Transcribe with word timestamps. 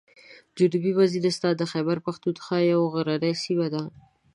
جنوبي 0.57 0.91
وزیرستان 0.99 1.53
د 1.57 1.63
خیبر 1.71 1.97
پښتونخوا 2.05 2.59
یوه 2.71 2.87
غرنۍ 2.93 3.33
سیمه 3.43 3.67
ده. 3.73 3.83